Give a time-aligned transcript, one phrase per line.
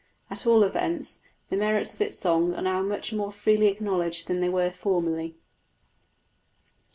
[0.31, 1.19] At all events,
[1.51, 5.35] the merits of its song are now much more freely acknowledged than they were formerly.